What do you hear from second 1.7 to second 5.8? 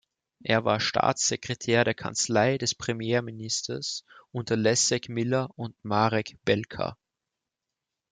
der Kanzlei des Premierministers unter Leszek Miller und